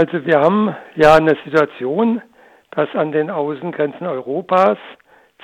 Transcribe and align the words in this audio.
Also 0.00 0.24
wir 0.24 0.40
haben 0.40 0.74
ja 0.94 1.16
eine 1.16 1.36
Situation, 1.44 2.22
dass 2.70 2.88
an 2.94 3.12
den 3.12 3.28
Außengrenzen 3.30 4.06
Europas 4.06 4.78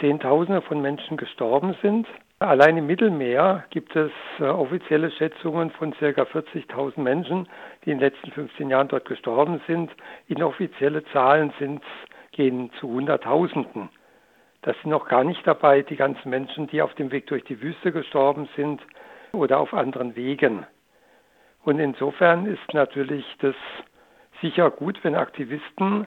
Zehntausende 0.01 0.63
von 0.63 0.81
Menschen 0.81 1.19
gestorben 1.19 1.77
sind. 1.83 2.07
Allein 2.39 2.79
im 2.79 2.87
Mittelmeer 2.87 3.65
gibt 3.69 3.95
es 3.95 4.11
äh, 4.39 4.45
offizielle 4.45 5.11
Schätzungen 5.11 5.73
von 5.73 5.93
ca. 5.93 6.07
40.000 6.07 6.99
Menschen, 7.03 7.47
die 7.85 7.91
in 7.91 7.99
den 7.99 8.09
letzten 8.09 8.31
15 8.31 8.71
Jahren 8.71 8.89
dort 8.89 9.05
gestorben 9.05 9.61
sind. 9.67 9.91
Inoffizielle 10.27 11.05
Zahlen 11.13 11.53
sind, 11.59 11.83
gehen 12.33 12.71
zu 12.81 12.89
Hunderttausenden. 12.89 13.91
Das 14.63 14.75
sind 14.81 14.91
noch 14.91 15.07
gar 15.07 15.25
nicht 15.25 15.47
dabei 15.47 15.83
die 15.83 15.97
ganzen 15.97 16.31
Menschen, 16.31 16.67
die 16.69 16.81
auf 16.81 16.95
dem 16.95 17.13
Weg 17.13 17.27
durch 17.27 17.45
die 17.45 17.61
Wüste 17.61 17.93
gestorben 17.93 18.49
sind 18.57 18.81
oder 19.33 19.61
auf 19.61 19.75
anderen 19.75 20.17
Wegen. 20.17 20.65
Und 21.63 21.79
insofern 21.79 22.47
ist 22.47 22.73
natürlich 22.73 23.27
das 23.43 23.55
sicher 24.41 24.71
gut, 24.71 24.99
wenn 25.03 25.15
Aktivisten 25.15 26.07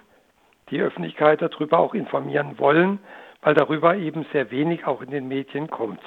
die 0.70 0.82
Öffentlichkeit 0.82 1.42
darüber 1.42 1.80
auch 1.80 1.94
informieren 1.94 2.60
wollen, 2.60 3.00
weil 3.42 3.54
darüber 3.54 3.96
eben 3.96 4.26
sehr 4.32 4.52
wenig 4.52 4.86
auch 4.86 5.02
in 5.02 5.12
den 5.12 5.28
Medien 5.28 5.70
kommt. 5.70 6.02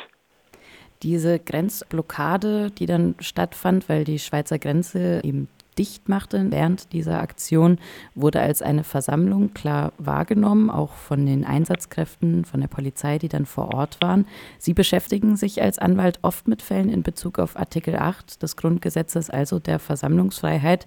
Diese 1.02 1.40
Grenzblockade, 1.40 2.70
die 2.70 2.86
dann 2.86 3.16
stattfand, 3.18 3.88
weil 3.88 4.04
die 4.04 4.20
Schweizer 4.20 4.58
Grenze 4.58 5.20
eben 5.24 5.48
dicht 5.78 6.08
machte 6.08 6.46
während 6.50 6.92
dieser 6.92 7.20
Aktion, 7.20 7.78
wurde 8.14 8.40
als 8.40 8.62
eine 8.62 8.84
Versammlung 8.84 9.54
klar 9.54 9.92
wahrgenommen, 9.98 10.70
auch 10.70 10.92
von 10.92 11.24
den 11.24 11.44
Einsatzkräften, 11.44 12.44
von 12.44 12.60
der 12.60 12.68
Polizei, 12.68 13.18
die 13.18 13.28
dann 13.28 13.46
vor 13.46 13.74
Ort 13.74 13.98
waren. 14.00 14.26
Sie 14.58 14.74
beschäftigen 14.74 15.36
sich 15.36 15.62
als 15.62 15.78
Anwalt 15.78 16.18
oft 16.22 16.46
mit 16.46 16.62
Fällen 16.62 16.90
in 16.90 17.02
Bezug 17.02 17.38
auf 17.38 17.58
Artikel 17.58 17.96
8 17.96 18.42
des 18.42 18.56
Grundgesetzes, 18.56 19.30
also 19.30 19.58
der 19.58 19.78
Versammlungsfreiheit. 19.78 20.86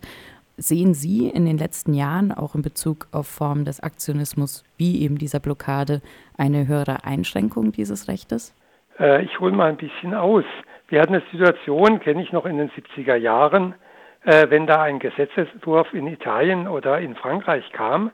Sehen 0.57 0.93
Sie 0.93 1.27
in 1.27 1.45
den 1.45 1.57
letzten 1.57 1.93
Jahren 1.93 2.31
auch 2.31 2.55
in 2.55 2.61
Bezug 2.61 3.07
auf 3.11 3.27
Formen 3.27 3.65
des 3.65 3.81
Aktionismus 3.81 4.63
wie 4.77 5.01
eben 5.01 5.17
dieser 5.17 5.41
Blockade 5.41 6.01
eine 6.37 6.65
höhere 6.65 7.03
Einschränkung 7.03 7.73
dieses 7.73 8.07
Rechtes? 8.07 8.55
Äh, 8.97 9.23
ich 9.23 9.37
hole 9.41 9.51
mal 9.51 9.67
ein 9.67 9.75
bisschen 9.75 10.13
aus. 10.13 10.45
Wir 10.87 11.01
hatten 11.01 11.15
eine 11.15 11.23
Situation, 11.29 11.99
kenne 11.99 12.23
ich 12.23 12.31
noch 12.31 12.45
in 12.45 12.57
den 12.57 12.69
70er 12.69 13.17
Jahren, 13.17 13.75
äh, 14.23 14.49
wenn 14.49 14.65
da 14.65 14.83
ein 14.83 14.99
Gesetzesentwurf 14.99 15.93
in 15.93 16.07
Italien 16.07 16.69
oder 16.69 16.99
in 16.99 17.15
Frankreich 17.15 17.69
kam 17.73 18.11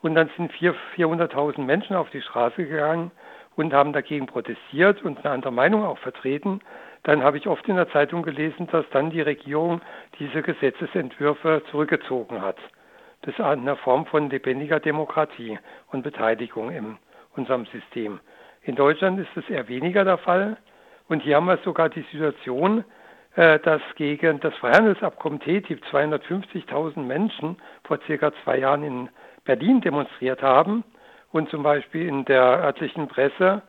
und 0.00 0.14
dann 0.14 0.30
sind 0.38 0.52
400.000 0.52 1.60
Menschen 1.60 1.96
auf 1.96 2.08
die 2.08 2.22
Straße 2.22 2.64
gegangen 2.64 3.10
und 3.56 3.74
haben 3.74 3.92
dagegen 3.92 4.26
protestiert 4.26 5.02
und 5.02 5.18
eine 5.18 5.34
andere 5.34 5.52
Meinung 5.52 5.84
auch 5.84 5.98
vertreten, 5.98 6.60
dann 7.04 7.22
habe 7.22 7.38
ich 7.38 7.46
oft 7.46 7.66
in 7.68 7.76
der 7.76 7.90
Zeitung 7.90 8.22
gelesen, 8.22 8.66
dass 8.72 8.84
dann 8.90 9.10
die 9.10 9.20
Regierung 9.20 9.80
diese 10.18 10.42
Gesetzesentwürfe 10.42 11.62
zurückgezogen 11.70 12.42
hat. 12.42 12.56
Das 13.22 13.34
ist 13.34 13.40
eine 13.40 13.76
Form 13.76 14.06
von 14.06 14.28
lebendiger 14.28 14.80
Demokratie 14.80 15.58
und 15.92 16.02
Beteiligung 16.02 16.70
in 16.70 16.96
unserem 17.36 17.66
System. 17.66 18.20
In 18.62 18.74
Deutschland 18.76 19.20
ist 19.20 19.28
das 19.34 19.48
eher 19.48 19.68
weniger 19.68 20.04
der 20.04 20.18
Fall. 20.18 20.56
Und 21.08 21.20
hier 21.20 21.36
haben 21.36 21.46
wir 21.46 21.58
sogar 21.58 21.90
die 21.90 22.04
Situation, 22.10 22.84
äh, 23.36 23.58
dass 23.58 23.82
gegen 23.96 24.40
das 24.40 24.54
Freihandelsabkommen 24.56 25.40
TTIP 25.40 25.82
250.000 25.90 27.00
Menschen 27.00 27.56
vor 27.84 27.98
circa 28.06 28.32
zwei 28.42 28.58
Jahren 28.58 28.82
in 28.82 29.08
Berlin 29.44 29.82
demonstriert 29.82 30.42
haben 30.42 30.84
und 31.32 31.50
zum 31.50 31.62
Beispiel 31.62 32.08
in 32.08 32.24
der 32.24 32.42
örtlichen 32.42 33.08
Presse 33.08 33.62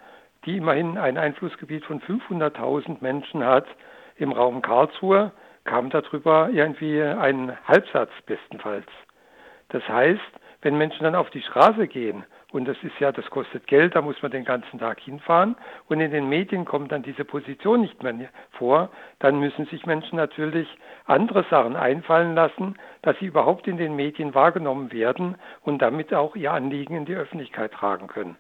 die 0.46 0.58
immerhin 0.58 0.98
ein 0.98 1.18
Einflussgebiet 1.18 1.86
von 1.86 2.02
500.000 2.02 2.98
Menschen 3.02 3.44
hat 3.44 3.66
im 4.18 4.32
Raum 4.32 4.62
Karlsruhe, 4.62 5.32
kam 5.64 5.90
darüber 5.90 6.50
irgendwie 6.52 7.02
ein 7.02 7.58
Halbsatz 7.68 8.12
bestenfalls. 8.26 8.88
Das 9.70 9.88
heißt, 9.90 10.22
wenn 10.62 10.78
Menschen 10.78 11.04
dann 11.04 11.16
auf 11.16 11.30
die 11.32 11.42
Straße 11.42 11.88
gehen, 11.88 12.24
und 12.52 12.68
das 12.68 12.78
ist 12.84 12.98
ja, 13.00 13.12
das 13.12 13.30
kostet 13.30 13.68
Geld, 13.68 13.96
da 13.96 14.02
muss 14.02 14.22
man 14.22 14.32
den 14.32 14.46
ganzen 14.46 14.80
Tag 14.80 15.00
hinfahren, 15.00 15.56
und 15.88 16.00
in 16.00 16.12
den 16.12 16.30
Medien 16.30 16.66
kommt 16.66 16.92
dann 16.92 17.03
diese 17.03 17.25
Position 17.25 17.81
nicht 17.81 18.02
mehr 18.02 18.30
vor, 18.52 18.90
dann 19.19 19.40
müssen 19.40 19.66
sich 19.66 19.86
Menschen 19.86 20.16
natürlich 20.16 20.68
andere 21.06 21.44
Sachen 21.50 21.75
einfallen 21.75 22.36
lassen, 22.36 22.75
dass 23.02 23.18
sie 23.19 23.25
überhaupt 23.25 23.68
in 23.68 23.78
den 23.78 23.96
Medien 23.96 24.34
wahrgenommen 24.34 24.92
werden 24.92 25.36
und 25.62 25.81
damit 25.81 26.14
auch 26.14 26.36
ihr 26.36 26.53
Anliegen 26.53 26.96
in 26.96 27.06
die 27.06 27.16
Öffentlichkeit 27.16 27.74
tragen 27.74 28.08
können. 28.08 28.38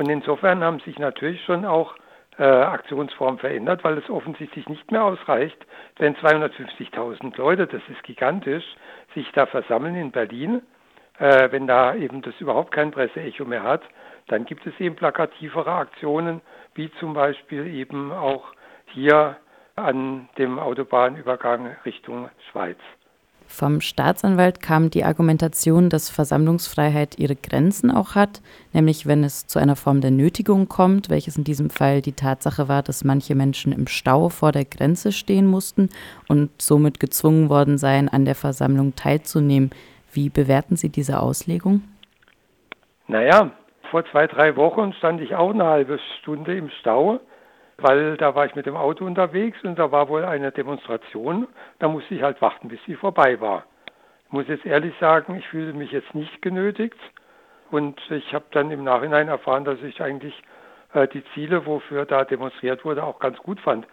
Und 0.00 0.08
insofern 0.08 0.64
haben 0.64 0.80
sich 0.80 0.98
natürlich 0.98 1.44
schon 1.44 1.66
auch 1.66 1.94
äh, 2.38 2.42
Aktionsformen 2.42 3.38
verändert, 3.38 3.84
weil 3.84 3.98
es 3.98 4.08
offensichtlich 4.08 4.66
nicht 4.66 4.90
mehr 4.90 5.04
ausreicht, 5.04 5.58
wenn 5.98 6.16
250.000 6.16 7.36
Leute, 7.36 7.66
das 7.66 7.82
ist 7.90 8.02
gigantisch, 8.04 8.64
sich 9.14 9.30
da 9.32 9.44
versammeln 9.44 9.94
in 9.96 10.10
Berlin. 10.10 10.62
Äh, 11.18 11.52
wenn 11.52 11.66
da 11.66 11.94
eben 11.94 12.22
das 12.22 12.32
überhaupt 12.40 12.72
kein 12.72 12.92
Presseecho 12.92 13.44
mehr 13.44 13.62
hat, 13.62 13.82
dann 14.28 14.46
gibt 14.46 14.66
es 14.66 14.72
eben 14.80 14.96
plakativere 14.96 15.70
Aktionen, 15.70 16.40
wie 16.72 16.90
zum 16.92 17.12
Beispiel 17.12 17.66
eben 17.66 18.10
auch 18.10 18.54
hier 18.86 19.36
an 19.76 20.30
dem 20.38 20.58
Autobahnübergang 20.58 21.76
Richtung 21.84 22.30
Schweiz. 22.50 22.78
Vom 23.52 23.80
Staatsanwalt 23.80 24.62
kam 24.62 24.90
die 24.90 25.04
Argumentation, 25.04 25.90
dass 25.90 26.08
Versammlungsfreiheit 26.08 27.18
ihre 27.18 27.34
Grenzen 27.34 27.90
auch 27.90 28.14
hat, 28.14 28.40
nämlich 28.72 29.06
wenn 29.06 29.24
es 29.24 29.48
zu 29.48 29.58
einer 29.58 29.74
Form 29.74 30.00
der 30.00 30.12
Nötigung 30.12 30.68
kommt, 30.68 31.10
welches 31.10 31.36
in 31.36 31.42
diesem 31.42 31.68
Fall 31.68 32.00
die 32.00 32.12
Tatsache 32.12 32.68
war, 32.68 32.82
dass 32.84 33.04
manche 33.04 33.34
Menschen 33.34 33.72
im 33.72 33.88
Stau 33.88 34.28
vor 34.28 34.52
der 34.52 34.64
Grenze 34.64 35.10
stehen 35.10 35.48
mussten 35.48 35.90
und 36.28 36.50
somit 36.62 37.00
gezwungen 37.00 37.50
worden 37.50 37.76
seien, 37.76 38.08
an 38.08 38.24
der 38.24 38.36
Versammlung 38.36 38.94
teilzunehmen. 38.94 39.70
Wie 40.12 40.30
bewerten 40.30 40.76
Sie 40.76 40.88
diese 40.88 41.20
Auslegung? 41.20 41.82
Naja, 43.08 43.50
vor 43.90 44.04
zwei, 44.12 44.28
drei 44.28 44.54
Wochen 44.54 44.92
stand 44.94 45.20
ich 45.20 45.34
auch 45.34 45.50
eine 45.50 45.64
halbe 45.64 45.98
Stunde 46.20 46.56
im 46.56 46.70
Stau 46.80 47.18
weil 47.82 48.16
da 48.16 48.34
war 48.34 48.46
ich 48.46 48.54
mit 48.54 48.66
dem 48.66 48.76
Auto 48.76 49.04
unterwegs 49.04 49.58
und 49.64 49.78
da 49.78 49.90
war 49.90 50.08
wohl 50.08 50.24
eine 50.24 50.52
Demonstration. 50.52 51.48
Da 51.78 51.88
musste 51.88 52.14
ich 52.14 52.22
halt 52.22 52.40
warten, 52.40 52.68
bis 52.68 52.80
sie 52.86 52.94
vorbei 52.94 53.40
war. 53.40 53.64
Ich 54.26 54.32
muss 54.32 54.48
jetzt 54.48 54.66
ehrlich 54.66 54.94
sagen, 55.00 55.36
ich 55.36 55.46
fühle 55.48 55.72
mich 55.72 55.92
jetzt 55.92 56.14
nicht 56.14 56.42
genötigt 56.42 56.98
und 57.70 58.00
ich 58.10 58.32
habe 58.34 58.44
dann 58.52 58.70
im 58.70 58.84
Nachhinein 58.84 59.28
erfahren, 59.28 59.64
dass 59.64 59.82
ich 59.82 60.00
eigentlich 60.02 60.34
äh, 60.94 61.08
die 61.08 61.24
Ziele, 61.34 61.66
wofür 61.66 62.04
da 62.04 62.24
demonstriert 62.24 62.84
wurde, 62.84 63.04
auch 63.04 63.18
ganz 63.18 63.38
gut 63.38 63.60
fand. 63.60 63.86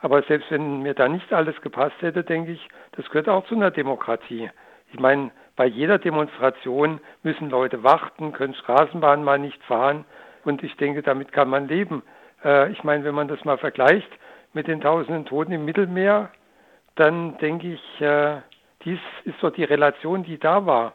Aber 0.00 0.22
selbst 0.22 0.50
wenn 0.50 0.82
mir 0.82 0.94
da 0.94 1.08
nicht 1.08 1.32
alles 1.32 1.60
gepasst 1.60 2.00
hätte, 2.00 2.24
denke 2.24 2.52
ich, 2.52 2.68
das 2.92 3.06
gehört 3.06 3.28
auch 3.28 3.44
zu 3.46 3.54
einer 3.54 3.70
Demokratie. 3.70 4.50
Ich 4.92 4.98
meine, 4.98 5.30
bei 5.56 5.66
jeder 5.66 5.98
Demonstration 5.98 7.00
müssen 7.22 7.50
Leute 7.50 7.82
warten, 7.82 8.32
können 8.32 8.54
Straßenbahnen 8.54 9.24
mal 9.24 9.38
nicht 9.38 9.62
fahren 9.64 10.04
und 10.44 10.62
ich 10.62 10.76
denke, 10.76 11.02
damit 11.02 11.32
kann 11.32 11.48
man 11.48 11.68
leben. 11.68 12.02
Äh, 12.44 12.72
ich 12.72 12.84
meine, 12.84 13.04
wenn 13.04 13.14
man 13.14 13.28
das 13.28 13.44
mal 13.44 13.58
vergleicht 13.58 14.08
mit 14.52 14.66
den 14.66 14.80
tausenden 14.80 15.26
Toten 15.26 15.52
im 15.52 15.64
Mittelmeer, 15.64 16.30
dann 16.96 17.38
denke 17.38 17.74
ich, 17.74 18.00
äh, 18.00 18.38
dies 18.84 18.98
ist 19.24 19.42
doch 19.42 19.52
die 19.52 19.64
Relation, 19.64 20.22
die 20.22 20.38
da 20.38 20.66
war. 20.66 20.94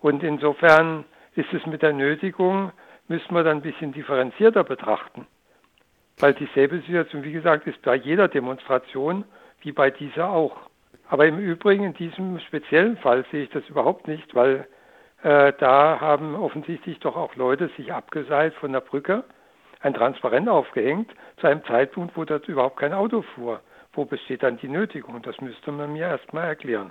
Und 0.00 0.22
insofern 0.22 1.04
ist 1.34 1.52
es 1.52 1.64
mit 1.66 1.82
der 1.82 1.92
Nötigung, 1.92 2.72
müssen 3.08 3.34
wir 3.34 3.42
dann 3.42 3.58
ein 3.58 3.62
bisschen 3.62 3.92
differenzierter 3.92 4.64
betrachten. 4.64 5.26
Weil 6.18 6.34
dieselbe 6.34 6.78
Situation, 6.80 7.24
wie 7.24 7.32
gesagt, 7.32 7.66
ist 7.66 7.82
bei 7.82 7.96
jeder 7.96 8.28
Demonstration 8.28 9.24
wie 9.60 9.72
bei 9.72 9.90
dieser 9.90 10.30
auch. 10.30 10.56
Aber 11.08 11.26
im 11.26 11.38
Übrigen 11.38 11.84
in 11.84 11.94
diesem 11.94 12.38
speziellen 12.40 12.96
Fall 12.98 13.24
sehe 13.30 13.44
ich 13.44 13.50
das 13.50 13.68
überhaupt 13.68 14.08
nicht, 14.08 14.34
weil 14.34 14.66
äh, 15.22 15.52
da 15.58 16.00
haben 16.00 16.34
offensichtlich 16.34 16.98
doch 17.00 17.16
auch 17.16 17.34
Leute 17.34 17.68
sich 17.76 17.92
abgeseilt 17.92 18.54
von 18.54 18.72
der 18.72 18.80
Brücke 18.80 19.24
ein 19.84 19.94
Transparent 19.94 20.48
aufgehängt 20.48 21.10
zu 21.40 21.46
einem 21.46 21.62
Zeitpunkt, 21.64 22.16
wo 22.16 22.24
dort 22.24 22.48
überhaupt 22.48 22.78
kein 22.78 22.94
Auto 22.94 23.22
fuhr. 23.34 23.60
Wo 23.92 24.04
besteht 24.04 24.42
dann 24.42 24.56
die 24.56 24.68
Nötigung? 24.68 25.20
Das 25.22 25.40
müsste 25.40 25.70
man 25.70 25.92
mir 25.92 26.08
erstmal 26.08 26.48
erklären. 26.48 26.90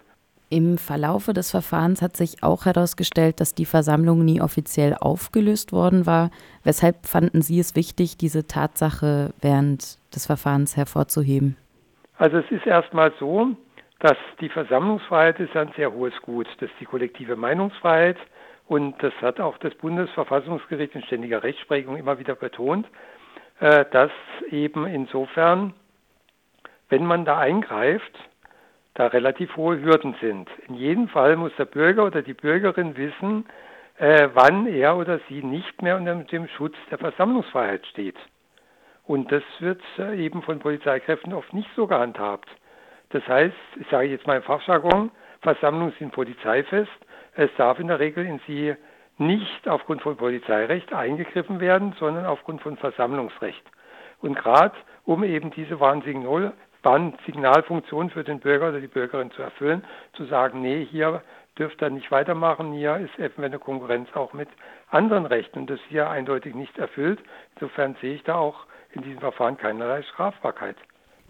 Im 0.49 0.77
Verlaufe 0.77 1.33
des 1.33 1.49
Verfahrens 1.49 2.03
hat 2.03 2.15
sich 2.15 2.43
auch 2.43 2.65
herausgestellt, 2.65 3.39
dass 3.39 3.55
die 3.55 3.65
Versammlung 3.65 4.23
nie 4.23 4.39
offiziell 4.39 4.93
aufgelöst 4.93 5.73
worden 5.73 6.05
war. 6.05 6.29
Weshalb 6.63 7.07
fanden 7.07 7.41
Sie 7.41 7.59
es 7.59 7.75
wichtig, 7.75 8.17
diese 8.17 8.45
Tatsache 8.45 9.33
während 9.41 9.97
des 10.15 10.27
Verfahrens 10.27 10.77
hervorzuheben? 10.77 11.57
Also 12.19 12.37
es 12.37 12.51
ist 12.51 12.67
erstmal 12.67 13.11
so, 13.19 13.47
dass 14.03 14.17
die 14.41 14.49
Versammlungsfreiheit 14.49 15.39
ist 15.39 15.55
ein 15.55 15.71
sehr 15.77 15.93
hohes 15.93 16.13
Gut. 16.23 16.45
Das 16.59 16.69
ist 16.69 16.79
die 16.81 16.85
kollektive 16.85 17.37
Meinungsfreiheit. 17.37 18.17
Und 18.67 19.01
das 19.01 19.13
hat 19.21 19.39
auch 19.39 19.57
das 19.59 19.73
Bundesverfassungsgericht 19.75 20.93
in 20.93 21.03
ständiger 21.03 21.41
Rechtsprechung 21.41 21.95
immer 21.95 22.19
wieder 22.19 22.35
betont, 22.35 22.85
äh, 23.61 23.85
dass 23.91 24.11
eben 24.51 24.85
insofern, 24.87 25.73
wenn 26.89 27.05
man 27.05 27.23
da 27.23 27.39
eingreift, 27.39 28.11
da 28.95 29.07
relativ 29.07 29.55
hohe 29.55 29.81
Hürden 29.81 30.15
sind. 30.19 30.49
In 30.67 30.75
jedem 30.75 31.07
Fall 31.07 31.37
muss 31.37 31.55
der 31.57 31.65
Bürger 31.65 32.03
oder 32.03 32.21
die 32.21 32.33
Bürgerin 32.33 32.97
wissen, 32.97 33.45
äh, 33.99 34.27
wann 34.33 34.67
er 34.67 34.97
oder 34.97 35.21
sie 35.29 35.41
nicht 35.41 35.81
mehr 35.81 35.95
unter 35.95 36.13
dem 36.15 36.49
Schutz 36.49 36.75
der 36.91 36.97
Versammlungsfreiheit 36.97 37.85
steht. 37.87 38.17
Und 39.05 39.31
das 39.31 39.43
wird 39.59 39.81
äh, 39.97 40.17
eben 40.17 40.41
von 40.41 40.59
Polizeikräften 40.59 41.31
oft 41.31 41.53
nicht 41.53 41.69
so 41.77 41.87
gehandhabt. 41.87 42.49
Das 43.13 43.27
heißt, 43.27 43.55
ich 43.79 43.87
sage 43.89 44.07
jetzt 44.07 44.25
mal 44.25 44.37
im 44.37 44.43
Fachjargon, 44.43 45.11
Versammlungen 45.41 45.93
sind 45.99 46.11
polizeifest, 46.11 46.91
es 47.35 47.51
darf 47.57 47.79
in 47.79 47.87
der 47.87 47.99
Regel 47.99 48.25
in 48.25 48.39
sie 48.47 48.75
nicht 49.19 49.67
aufgrund 49.67 50.01
von 50.01 50.17
Polizeirecht 50.17 50.91
eingegriffen 50.91 51.59
werden, 51.59 51.95
sondern 51.99 52.25
aufgrund 52.25 52.61
von 52.61 52.75
Versammlungsrecht. 52.75 53.63
Und 54.21 54.35
gerade 54.35 54.75
um 55.05 55.23
eben 55.23 55.51
diese 55.51 55.79
Warnsignal, 55.79 56.53
Warnsignalfunktion 56.81 58.09
für 58.09 58.23
den 58.23 58.39
Bürger 58.39 58.69
oder 58.69 58.81
die 58.81 58.87
Bürgerin 58.87 59.29
zu 59.31 59.43
erfüllen, 59.43 59.83
zu 60.13 60.25
sagen, 60.25 60.61
nee, 60.61 60.83
hier 60.83 61.21
dürft 61.59 61.83
ihr 61.83 61.91
nicht 61.91 62.09
weitermachen, 62.09 62.73
hier 62.73 62.97
ist 62.97 63.13
eventuell 63.19 63.45
eine 63.45 63.59
Konkurrenz 63.59 64.09
auch 64.15 64.33
mit 64.33 64.49
anderen 64.89 65.27
Rechten 65.27 65.59
und 65.59 65.69
das 65.69 65.79
hier 65.89 66.09
eindeutig 66.09 66.55
nicht 66.55 66.79
erfüllt. 66.79 67.19
Insofern 67.55 67.95
sehe 68.01 68.15
ich 68.15 68.23
da 68.23 68.35
auch 68.35 68.65
in 68.91 69.03
diesem 69.03 69.19
Verfahren 69.19 69.57
keinerlei 69.57 70.01
Strafbarkeit. 70.01 70.77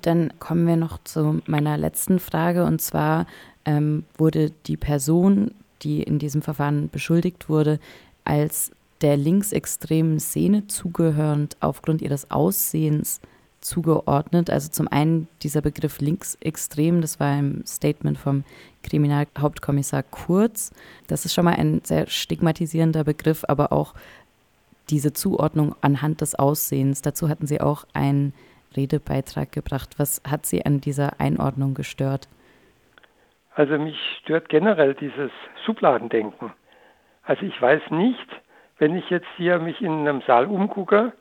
Dann 0.04 0.34
kommen 0.40 0.68
wir 0.68 0.76
noch 0.76 1.02
zu 1.04 1.42
meiner 1.48 1.78
letzten 1.78 2.20
Frage 2.20 2.66
und 2.66 2.82
zwar 2.82 3.26
ähm, 3.66 4.04
wurde 4.18 4.52
die 4.68 4.78
Person, 4.78 5.52
die 5.82 6.04
in 6.04 6.20
diesem 6.20 6.42
Verfahren 6.42 6.90
beschuldigt 6.90 7.50
wurde, 7.50 7.80
als 8.26 8.72
der 9.02 9.18
linksextremen 9.18 10.20
Szene 10.20 10.68
zugehörend 10.68 11.58
aufgrund 11.62 12.02
ihres 12.02 12.32
Aussehens 12.32 13.22
zugeordnet. 13.62 14.50
Also 14.50 14.70
zum 14.70 14.90
einen 14.90 15.30
dieser 15.42 15.62
Begriff 15.62 16.02
linksextrem, 16.02 17.00
das 17.00 17.22
war 17.22 17.40
im 17.40 17.66
Statement 17.66 18.18
vom 18.18 18.44
Kriminalhauptkommissar 18.84 20.04
Kurz. 20.04 20.72
Das 21.08 21.24
ist 21.24 21.34
schon 21.34 21.46
mal 21.46 21.56
ein 21.56 21.82
sehr 21.86 22.08
stigmatisierender 22.08 23.06
Begriff, 23.06 23.46
aber 23.48 23.72
auch 23.72 23.94
diese 24.90 25.14
Zuordnung 25.14 25.76
anhand 25.80 26.20
des 26.20 26.36
Aussehens. 26.36 27.02
Dazu 27.02 27.30
hatten 27.30 27.48
Sie 27.48 27.62
auch 27.62 27.86
einen 27.94 28.34
Redebeitrag 28.76 29.52
gebracht. 29.52 29.96
Was 29.98 30.22
hat 30.30 30.46
Sie 30.46 30.66
an 30.66 30.82
dieser 30.82 31.20
Einordnung 31.20 31.74
gestört? 31.74 32.28
Also 33.56 33.78
mich 33.78 33.98
stört 34.22 34.50
generell 34.50 34.96
dieses 34.96 35.32
Schubladendenken. 35.66 36.52
Also 37.24 37.46
ich 37.46 37.62
weiß 37.62 37.82
nicht, 37.92 38.28
wenn 38.80 38.96
ich 38.96 39.10
jetzt 39.10 39.28
hier 39.38 39.60
mich 39.60 39.82
in 39.82 39.92
einem 39.92 40.22
Saal 40.26 40.46
umgucke, 40.48 41.14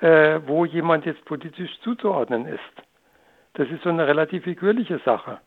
äh, 0.00 0.40
wo 0.46 0.64
jemand 0.64 1.04
jetzt 1.06 1.24
politisch 1.24 1.70
zuzuordnen 1.82 2.46
ist. 2.46 2.60
Das 3.54 3.68
ist 3.68 3.82
so 3.82 3.90
eine 3.90 4.06
relativ 4.06 4.44
figürliche 4.44 4.98
Sache. 5.04 5.38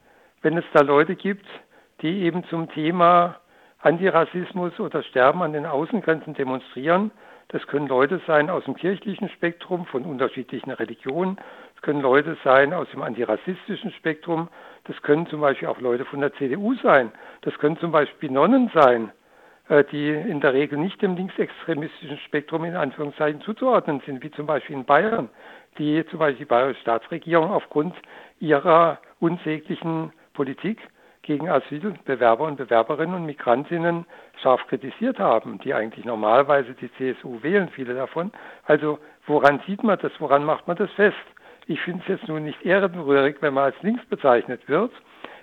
Wenn 0.41 0.57
es 0.57 0.63
da 0.73 0.81
Leute 0.81 1.15
gibt, 1.15 1.45
die 2.01 2.21
eben 2.21 2.43
zum 2.45 2.69
Thema 2.69 3.37
Antirassismus 3.79 4.79
oder 4.79 5.03
Sterben 5.03 5.41
an 5.41 5.53
den 5.53 5.65
Außengrenzen 5.65 6.33
demonstrieren, 6.33 7.11
das 7.49 7.65
können 7.67 7.87
Leute 7.87 8.21
sein 8.27 8.49
aus 8.49 8.65
dem 8.65 8.75
kirchlichen 8.75 9.29
Spektrum 9.29 9.85
von 9.85 10.03
unterschiedlichen 10.03 10.71
Religionen, 10.71 11.37
es 11.75 11.81
können 11.81 12.01
Leute 12.01 12.37
sein 12.43 12.73
aus 12.73 12.89
dem 12.91 13.01
antirassistischen 13.01 13.91
Spektrum, 13.91 14.49
das 14.85 15.01
können 15.01 15.27
zum 15.27 15.41
Beispiel 15.41 15.67
auch 15.67 15.79
Leute 15.79 16.05
von 16.05 16.19
der 16.19 16.33
CDU 16.33 16.73
sein, 16.75 17.11
das 17.41 17.57
können 17.57 17.77
zum 17.77 17.91
Beispiel 17.91 18.31
Nonnen 18.31 18.69
sein, 18.73 19.11
äh, 19.69 19.83
die 19.85 20.09
in 20.09 20.41
der 20.41 20.53
Regel 20.53 20.77
nicht 20.77 21.01
dem 21.01 21.15
linksextremistischen 21.15 22.17
Spektrum 22.19 22.65
in 22.65 22.75
Anführungszeichen 22.75 23.41
zuzuordnen 23.41 24.01
sind, 24.05 24.23
wie 24.23 24.31
zum 24.31 24.45
Beispiel 24.45 24.75
in 24.75 24.85
Bayern, 24.85 25.29
die 25.77 26.05
zum 26.07 26.19
Beispiel 26.19 26.45
die 26.45 26.49
bayerische 26.49 26.81
Staatsregierung 26.81 27.51
aufgrund 27.51 27.95
ihrer 28.39 28.99
unsäglichen 29.19 30.11
Politik 30.33 30.79
gegen 31.27 31.49
Asylbewerber 31.49 32.45
und 32.45 32.55
Bewerberinnen 32.55 33.15
und 33.15 33.25
Migrantinnen 33.25 34.05
scharf 34.41 34.65
kritisiert 34.67 35.19
haben, 35.19 35.59
die 35.59 35.73
eigentlich 35.73 36.05
normalerweise 36.05 36.73
die 36.73 36.91
CSU 36.93 37.43
wählen, 37.43 37.69
viele 37.69 37.93
davon. 37.93 38.31
Also 38.65 38.97
woran 39.27 39.61
sieht 39.67 39.83
man 39.83 39.99
das, 39.99 40.13
woran 40.19 40.45
macht 40.45 40.67
man 40.67 40.77
das 40.77 40.89
fest? 40.93 41.17
Ich 41.67 41.81
finde 41.81 42.01
es 42.03 42.07
jetzt 42.07 42.27
nun 42.29 42.45
nicht 42.45 42.65
ehrenrührig, 42.65 43.37
wenn 43.41 43.53
man 43.53 43.65
als 43.65 43.81
links 43.81 44.05
bezeichnet 44.05 44.67
wird, 44.69 44.91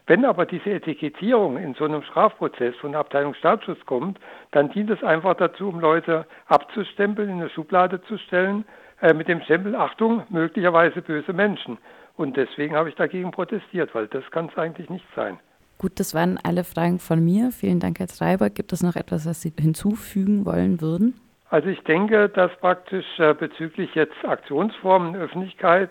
wenn 0.06 0.24
aber 0.24 0.46
diese 0.46 0.70
Etikettierung 0.70 1.58
in 1.58 1.74
so 1.74 1.84
einem 1.84 2.02
Strafprozess 2.02 2.74
von 2.76 2.92
der 2.92 3.00
Abteilung 3.00 3.34
Staatsschutz 3.34 3.84
kommt, 3.84 4.18
dann 4.52 4.70
dient 4.70 4.90
es 4.90 5.02
einfach 5.02 5.34
dazu, 5.34 5.68
um 5.68 5.80
Leute 5.80 6.26
abzustempeln, 6.46 7.28
in 7.28 7.40
eine 7.40 7.50
Schublade 7.50 8.02
zu 8.02 8.16
stellen, 8.18 8.64
äh, 9.02 9.12
mit 9.12 9.28
dem 9.28 9.42
Stempel, 9.42 9.74
Achtung, 9.74 10.22
möglicherweise 10.30 11.02
böse 11.02 11.32
Menschen. 11.32 11.78
Und 12.16 12.36
deswegen 12.36 12.74
habe 12.74 12.88
ich 12.88 12.94
dagegen 12.94 13.30
protestiert, 13.30 13.94
weil 13.94 14.06
das 14.06 14.30
kann 14.30 14.46
es 14.46 14.58
eigentlich 14.58 14.88
nicht 14.88 15.06
sein. 15.16 15.38
Gut, 15.78 15.98
das 15.98 16.14
waren 16.14 16.38
alle 16.42 16.64
Fragen 16.64 16.98
von 16.98 17.24
mir. 17.24 17.50
Vielen 17.50 17.80
Dank, 17.80 17.98
Herr 17.98 18.06
Treiber. 18.06 18.50
Gibt 18.50 18.72
es 18.72 18.82
noch 18.82 18.96
etwas, 18.96 19.26
was 19.26 19.42
Sie 19.42 19.52
hinzufügen 19.58 20.46
wollen 20.46 20.80
würden? 20.80 21.14
Also 21.50 21.68
ich 21.68 21.80
denke, 21.82 22.28
dass 22.28 22.50
praktisch 22.58 23.06
äh, 23.18 23.34
bezüglich 23.34 23.94
jetzt 23.94 24.24
Aktionsformen, 24.24 25.14
Öffentlichkeit, 25.14 25.90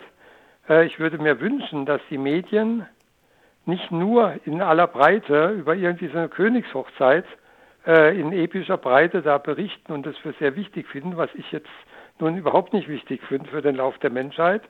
äh, 0.68 0.85
ich 0.85 1.00
würde 1.00 1.18
mir 1.18 1.39
wünschen, 1.39 1.85
dass 1.85 2.01
die 2.09 2.18
Medien 2.18 2.85
nicht 3.65 3.91
nur 3.91 4.33
in 4.45 4.62
aller 4.62 4.88
Breite 4.88 5.50
über 5.51 5.75
irgendwie 5.75 6.07
so 6.07 6.18
eine 6.18 6.29
Königshochzeit 6.29 7.25
äh, 7.86 8.19
in 8.19 8.33
epischer 8.33 8.77
Breite 8.77 9.21
da 9.21 9.38
berichten 9.38 9.94
und 9.94 10.06
das 10.06 10.18
für 10.18 10.33
sehr 10.39 10.56
wichtig 10.56 10.88
finden, 10.88 11.18
was 11.18 11.29
ich 11.36 11.51
jetzt 11.51 11.69
nun 12.19 12.38
überhaupt 12.38 12.74
nicht 12.74 12.88
wichtig 12.88 13.21
finde 13.24 13.50
für 13.50 13.62
den 13.62 13.75
Lauf 13.75 13.97
der 14.00 14.09
Menschheit, 14.09 14.62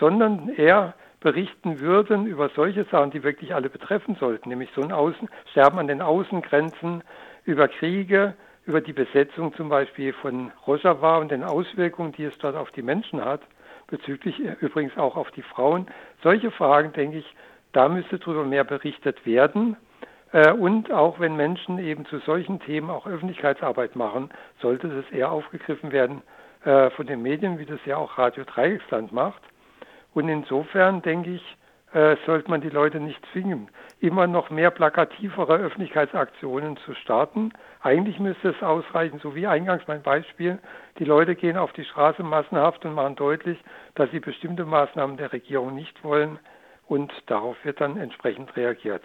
sondern 0.00 0.48
eher 0.48 0.94
berichten 1.20 1.80
würden 1.80 2.26
über 2.26 2.48
solche 2.50 2.84
Sachen, 2.84 3.10
die 3.10 3.22
wirklich 3.22 3.54
alle 3.54 3.70
betreffen 3.70 4.16
sollten, 4.20 4.48
nämlich 4.48 4.70
so 4.74 4.82
ein 4.82 4.92
Außen, 4.92 5.28
Sterben 5.50 5.78
an 5.78 5.88
den 5.88 6.02
Außengrenzen, 6.02 7.02
über 7.44 7.68
Kriege, 7.68 8.34
über 8.66 8.80
die 8.80 8.92
Besetzung 8.92 9.54
zum 9.54 9.68
Beispiel 9.68 10.12
von 10.12 10.52
Rojava 10.66 11.18
und 11.18 11.30
den 11.30 11.42
Auswirkungen, 11.42 12.12
die 12.12 12.24
es 12.24 12.36
dort 12.38 12.54
auf 12.54 12.70
die 12.72 12.82
Menschen 12.82 13.24
hat, 13.24 13.40
bezüglich 13.86 14.38
äh, 14.44 14.56
übrigens 14.60 14.96
auch 14.96 15.16
auf 15.16 15.30
die 15.32 15.42
Frauen. 15.42 15.86
Solche 16.22 16.50
Fragen, 16.50 16.92
denke 16.92 17.18
ich, 17.18 17.34
da 17.72 17.88
müsste 17.88 18.18
darüber 18.18 18.44
mehr 18.44 18.64
berichtet 18.64 19.24
werden. 19.26 19.76
Äh, 20.32 20.52
und 20.52 20.92
auch 20.92 21.18
wenn 21.18 21.36
Menschen 21.36 21.78
eben 21.78 22.04
zu 22.06 22.18
solchen 22.18 22.60
Themen 22.60 22.90
auch 22.90 23.06
Öffentlichkeitsarbeit 23.06 23.96
machen, 23.96 24.30
sollte 24.60 24.88
das 24.88 25.10
eher 25.10 25.32
aufgegriffen 25.32 25.90
werden 25.90 26.22
äh, 26.64 26.90
von 26.90 27.06
den 27.06 27.22
Medien, 27.22 27.58
wie 27.58 27.66
das 27.66 27.80
ja 27.86 27.96
auch 27.96 28.18
Radio 28.18 28.44
Dreiecksland 28.44 29.12
macht. 29.12 29.42
Und 30.18 30.28
insofern 30.28 31.00
denke 31.00 31.30
ich, 31.30 31.56
äh, 31.92 32.16
sollte 32.26 32.50
man 32.50 32.60
die 32.60 32.70
Leute 32.70 32.98
nicht 32.98 33.24
zwingen, 33.32 33.68
immer 34.00 34.26
noch 34.26 34.50
mehr 34.50 34.72
plakativere 34.72 35.58
Öffentlichkeitsaktionen 35.58 36.76
zu 36.78 36.94
starten. 36.94 37.52
Eigentlich 37.82 38.18
müsste 38.18 38.48
es 38.48 38.60
ausreichen, 38.60 39.20
so 39.22 39.36
wie 39.36 39.46
eingangs 39.46 39.84
mein 39.86 40.02
Beispiel, 40.02 40.58
die 40.98 41.04
Leute 41.04 41.36
gehen 41.36 41.56
auf 41.56 41.72
die 41.72 41.84
Straße 41.84 42.24
massenhaft 42.24 42.84
und 42.84 42.94
machen 42.94 43.14
deutlich, 43.14 43.62
dass 43.94 44.10
sie 44.10 44.18
bestimmte 44.18 44.64
Maßnahmen 44.64 45.18
der 45.18 45.32
Regierung 45.32 45.76
nicht 45.76 46.02
wollen 46.02 46.40
und 46.88 47.12
darauf 47.26 47.56
wird 47.64 47.80
dann 47.80 47.96
entsprechend 47.96 48.56
reagiert. 48.56 49.04